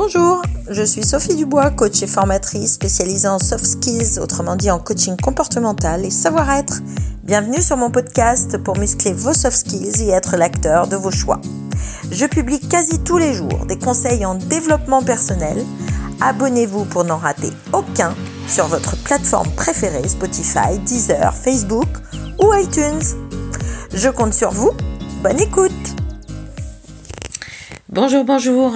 Bonjour, 0.00 0.42
je 0.70 0.84
suis 0.84 1.02
Sophie 1.02 1.34
Dubois, 1.34 1.72
coach 1.72 2.04
et 2.04 2.06
formatrice 2.06 2.74
spécialisée 2.74 3.26
en 3.26 3.40
soft 3.40 3.66
skills, 3.66 4.20
autrement 4.20 4.54
dit 4.54 4.70
en 4.70 4.78
coaching 4.78 5.16
comportemental 5.16 6.04
et 6.04 6.10
savoir-être. 6.10 6.82
Bienvenue 7.24 7.60
sur 7.60 7.76
mon 7.76 7.90
podcast 7.90 8.58
pour 8.58 8.78
muscler 8.78 9.12
vos 9.12 9.32
soft 9.32 9.56
skills 9.56 10.04
et 10.04 10.10
être 10.10 10.36
l'acteur 10.36 10.86
de 10.86 10.94
vos 10.94 11.10
choix. 11.10 11.40
Je 12.12 12.26
publie 12.26 12.60
quasi 12.60 13.02
tous 13.02 13.18
les 13.18 13.34
jours 13.34 13.66
des 13.66 13.76
conseils 13.76 14.24
en 14.24 14.36
développement 14.36 15.02
personnel. 15.02 15.66
Abonnez-vous 16.20 16.84
pour 16.84 17.02
n'en 17.02 17.18
rater 17.18 17.50
aucun 17.72 18.14
sur 18.46 18.68
votre 18.68 18.96
plateforme 19.02 19.50
préférée 19.56 20.06
Spotify, 20.06 20.78
Deezer, 20.86 21.34
Facebook 21.34 21.88
ou 22.40 22.54
iTunes. 22.54 23.02
Je 23.92 24.10
compte 24.10 24.32
sur 24.32 24.52
vous. 24.52 24.70
Bonne 25.24 25.40
écoute. 25.40 25.72
Bonjour, 27.88 28.24
bonjour. 28.24 28.72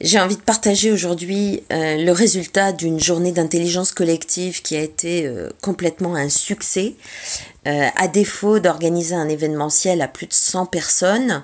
J'ai 0.00 0.20
envie 0.20 0.36
de 0.36 0.42
partager 0.42 0.92
aujourd'hui 0.92 1.62
euh, 1.72 1.96
le 1.96 2.12
résultat 2.12 2.72
d'une 2.72 3.00
journée 3.00 3.32
d'intelligence 3.32 3.92
collective 3.92 4.60
qui 4.60 4.76
a 4.76 4.80
été 4.80 5.24
euh, 5.24 5.48
complètement 5.62 6.14
un 6.16 6.28
succès. 6.28 6.94
Euh, 7.66 7.88
à 7.96 8.06
défaut 8.06 8.58
d'organiser 8.58 9.14
un 9.14 9.28
événementiel 9.28 10.02
à 10.02 10.08
plus 10.08 10.26
de 10.26 10.34
100 10.34 10.66
personnes, 10.66 11.42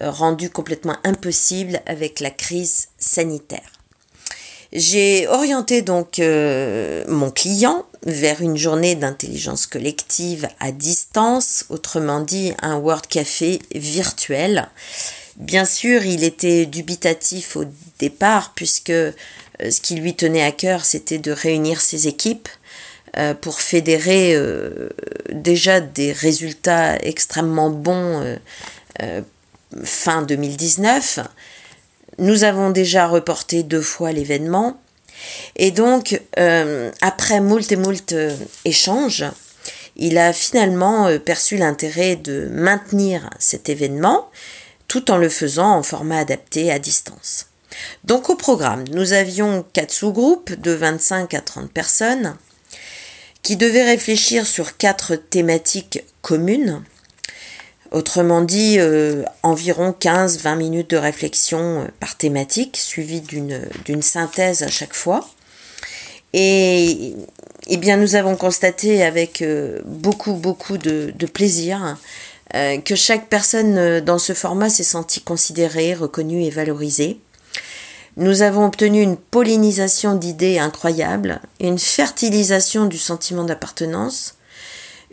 rendu 0.00 0.50
complètement 0.50 0.96
impossible 1.02 1.80
avec 1.86 2.20
la 2.20 2.30
crise 2.30 2.88
sanitaire. 2.98 3.72
J'ai 4.72 5.26
orienté 5.26 5.82
donc 5.82 6.20
mon 6.20 7.30
client 7.32 7.84
vers 8.04 8.40
une 8.40 8.56
journée 8.56 8.94
d'intelligence 8.94 9.66
collective 9.66 10.46
à 10.60 10.70
distance, 10.70 11.64
autrement 11.70 12.20
dit 12.20 12.52
un 12.62 12.76
World 12.76 13.08
Café 13.08 13.60
virtuel 13.74 14.68
Bien 15.38 15.64
sûr, 15.64 16.04
il 16.04 16.24
était 16.24 16.66
dubitatif 16.66 17.56
au 17.56 17.64
départ 18.00 18.52
puisque 18.56 18.90
euh, 18.90 19.12
ce 19.58 19.80
qui 19.80 19.94
lui 19.94 20.14
tenait 20.14 20.42
à 20.42 20.50
cœur, 20.50 20.84
c'était 20.84 21.18
de 21.18 21.30
réunir 21.30 21.80
ses 21.80 22.08
équipes 22.08 22.48
euh, 23.16 23.34
pour 23.34 23.60
fédérer 23.60 24.34
euh, 24.34 24.88
déjà 25.30 25.80
des 25.80 26.10
résultats 26.10 26.96
extrêmement 26.96 27.70
bons 27.70 28.36
fin 29.84 30.22
2019. 30.22 31.20
Nous 32.18 32.42
avons 32.42 32.70
déjà 32.70 33.06
reporté 33.06 33.62
deux 33.62 33.80
fois 33.80 34.10
l'événement. 34.10 34.80
Et 35.54 35.70
donc, 35.70 36.20
après 37.00 37.40
moult 37.40 37.70
et 37.70 37.76
moult 37.76 38.12
échanges, 38.64 39.24
il 39.94 40.18
a 40.18 40.32
finalement 40.32 41.16
perçu 41.20 41.58
l'intérêt 41.58 42.16
de 42.16 42.48
maintenir 42.50 43.30
cet 43.38 43.68
événement 43.68 44.28
tout 44.88 45.10
en 45.10 45.18
le 45.18 45.28
faisant 45.28 45.76
en 45.76 45.82
format 45.82 46.18
adapté 46.18 46.72
à 46.72 46.78
distance. 46.78 47.46
Donc 48.04 48.30
au 48.30 48.34
programme, 48.34 48.84
nous 48.90 49.12
avions 49.12 49.64
quatre 49.72 49.92
sous-groupes 49.92 50.52
de 50.54 50.72
25 50.72 51.34
à 51.34 51.40
30 51.40 51.70
personnes 51.70 52.36
qui 53.42 53.56
devaient 53.56 53.84
réfléchir 53.84 54.46
sur 54.46 54.76
quatre 54.76 55.14
thématiques 55.14 56.02
communes. 56.22 56.82
Autrement 57.90 58.42
dit, 58.42 58.76
euh, 58.78 59.22
environ 59.42 59.94
15-20 59.98 60.56
minutes 60.56 60.90
de 60.90 60.96
réflexion 60.96 61.82
euh, 61.82 61.84
par 62.00 62.16
thématique, 62.16 62.76
suivie 62.76 63.22
d'une 63.22 64.02
synthèse 64.02 64.62
à 64.62 64.68
chaque 64.68 64.92
fois. 64.92 65.26
Et, 66.34 67.14
eh 67.68 67.76
bien, 67.78 67.96
nous 67.96 68.14
avons 68.14 68.36
constaté 68.36 69.02
avec 69.02 69.40
euh, 69.40 69.80
beaucoup, 69.86 70.34
beaucoup 70.34 70.76
de 70.76 71.26
plaisir 71.32 71.96
euh, 72.54 72.78
que 72.78 72.94
chaque 72.94 73.28
personne 73.28 73.76
euh, 73.76 74.00
dans 74.00 74.18
ce 74.18 74.32
format 74.32 74.70
s'est 74.70 74.82
sentie 74.82 75.20
considérée, 75.20 75.94
reconnue 75.94 76.44
et 76.44 76.50
valorisée. 76.50 77.20
Nous 78.16 78.42
avons 78.42 78.64
obtenu 78.66 79.02
une 79.02 79.16
pollinisation 79.16 80.14
d'idées 80.14 80.58
incroyable, 80.58 81.40
une 81.60 81.78
fertilisation 81.78 82.86
du 82.86 82.98
sentiment 82.98 83.44
d'appartenance, 83.44 84.36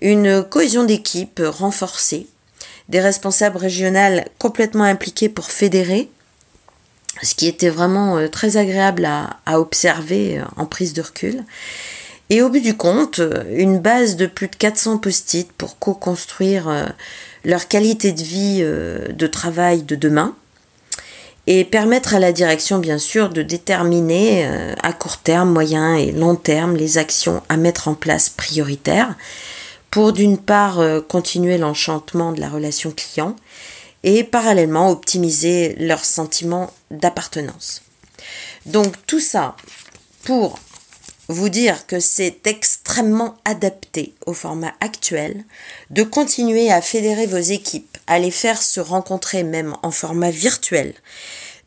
une 0.01 0.43
cohésion 0.43 0.85
d'équipe 0.85 1.41
renforcée, 1.43 2.27
des 2.89 3.01
responsables 3.01 3.57
régionaux 3.57 4.21
complètement 4.39 4.85
impliqués 4.85 5.29
pour 5.29 5.51
fédérer, 5.51 6.09
ce 7.21 7.35
qui 7.35 7.47
était 7.47 7.69
vraiment 7.69 8.17
euh, 8.17 8.27
très 8.27 8.57
agréable 8.57 9.05
à, 9.05 9.37
à 9.45 9.59
observer 9.59 10.41
en 10.55 10.65
prise 10.65 10.93
de 10.93 11.01
recul. 11.01 11.43
Et 12.29 12.41
au 12.41 12.49
bout 12.49 12.59
du 12.59 12.75
compte, 12.75 13.21
une 13.51 13.79
base 13.79 14.15
de 14.15 14.25
plus 14.25 14.47
de 14.47 14.55
400 14.55 14.97
post-it 14.97 15.51
pour 15.51 15.77
co-construire 15.77 16.67
euh, 16.67 16.85
leur 17.43 17.67
qualité 17.67 18.13
de 18.13 18.23
vie 18.23 18.59
euh, 18.61 19.09
de 19.09 19.27
travail 19.27 19.83
de 19.83 19.95
demain 19.95 20.35
et 21.45 21.63
permettre 21.63 22.15
à 22.15 22.19
la 22.19 22.31
direction, 22.31 22.79
bien 22.79 22.97
sûr, 22.97 23.29
de 23.29 23.43
déterminer 23.43 24.47
euh, 24.47 24.73
à 24.81 24.91
court 24.91 25.17
terme, 25.17 25.51
moyen 25.51 25.95
et 25.95 26.11
long 26.11 26.35
terme 26.35 26.75
les 26.75 26.97
actions 26.97 27.43
à 27.47 27.57
mettre 27.57 27.87
en 27.87 27.93
place 27.93 28.29
prioritaires 28.29 29.13
pour 29.91 30.11
d'une 30.11 30.39
part 30.39 30.81
continuer 31.07 31.57
l'enchantement 31.57 32.33
de 32.33 32.41
la 32.41 32.49
relation 32.49 32.91
client 32.91 33.33
et 34.03 34.25
parallèlement 34.25 34.89
optimiser 34.89 35.73
leur 35.79 36.03
sentiment 36.03 36.73
d'appartenance. 36.91 37.81
Donc 38.65 38.93
tout 39.07 39.21
ça 39.21 39.55
pour 40.25 40.59
vous 41.27 41.49
dire 41.49 41.87
que 41.87 41.99
c'est 41.99 42.45
extrêmement 42.45 43.35
adapté 43.45 44.13
au 44.25 44.33
format 44.33 44.73
actuel, 44.79 45.43
de 45.89 46.03
continuer 46.03 46.71
à 46.71 46.81
fédérer 46.81 47.25
vos 47.25 47.37
équipes, 47.37 47.97
à 48.07 48.19
les 48.19 48.31
faire 48.31 48.61
se 48.61 48.79
rencontrer 48.79 49.43
même 49.43 49.75
en 49.81 49.91
format 49.91 50.29
virtuel, 50.29 50.93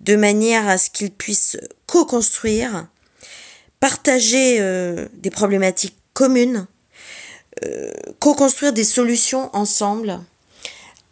de 0.01 0.15
manière 0.15 0.69
à 0.69 0.79
ce 0.79 0.91
qu'ils 0.91 1.11
puissent 1.11 1.59
co-construire, 1.87 2.87
partager 3.81 4.61
euh, 4.61 5.07
des 5.15 5.31
problématiques 5.31 5.97
communes, 6.13 6.67
euh, 7.65 7.93
co-construire 8.21 8.73
des 8.73 8.85
solutions 8.85 9.51
ensemble, 9.55 10.21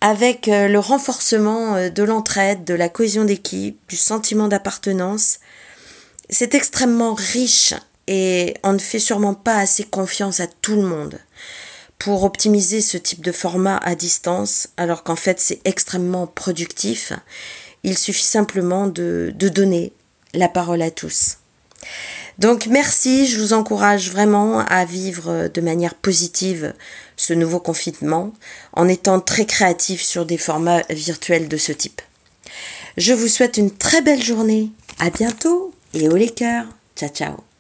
avec 0.01 0.47
euh, 0.47 0.69
le 0.69 0.79
renforcement 0.79 1.89
de 1.89 2.03
l'entraide, 2.05 2.65
de 2.65 2.75
la 2.75 2.89
cohésion 2.89 3.25
d'équipe, 3.25 3.81
du 3.89 3.97
sentiment 3.97 4.47
d'appartenance. 4.47 5.41
C'est 6.31 6.55
extrêmement 6.55 7.15
riche 7.15 7.75
et 8.07 8.55
on 8.63 8.73
ne 8.73 8.79
fait 8.79 8.99
sûrement 8.99 9.35
pas 9.35 9.57
assez 9.57 9.85
confiance 9.85 10.41
à 10.41 10.47
tout 10.47 10.77
le 10.77 10.83
monde 10.83 11.19
pour 11.99 12.25
optimiser 12.25 12.81
ce 12.81 12.99
type 12.99 13.25
de 13.25 13.33
format 13.33 13.79
à 13.79 13.95
distance, 13.95 14.69
alors 14.77 15.03
qu'en 15.03 15.17
fait 15.17 15.41
c'est 15.41 15.61
extrêmement 15.65 16.27
productif. 16.27 17.13
Il 17.83 17.97
suffit 17.97 18.25
simplement 18.25 18.87
de, 18.87 19.33
de 19.35 19.49
donner 19.49 19.93
la 20.35 20.49
parole 20.49 20.83
à 20.83 20.91
tous. 20.91 21.39
Donc 22.39 22.67
merci, 22.67 23.27
je 23.27 23.41
vous 23.41 23.55
encourage 23.55 24.11
vraiment 24.11 24.59
à 24.61 24.85
vivre 24.85 25.49
de 25.49 25.61
manière 25.61 25.95
positive 25.95 26.75
ce 27.17 27.33
nouveau 27.33 27.61
confinement 27.61 28.33
en 28.75 28.89
étant 28.89 29.21
très 29.21 29.47
créatif 29.47 30.03
sur 30.03 30.27
des 30.27 30.37
formats 30.37 30.83
virtuels 30.91 31.49
de 31.49 31.57
ce 31.57 31.73
type. 31.73 32.03
Je 32.99 33.15
vous 33.15 33.29
souhaite 33.29 33.57
une 33.57 33.71
très 33.71 34.03
belle 34.03 34.23
journée, 34.23 34.71
à 34.99 35.11
bientôt 35.11 35.73
et 35.95 36.09
au 36.09 36.17
les 36.17 36.31
cœurs. 36.31 36.67
Ciao 36.95 37.11
ciao 37.11 37.56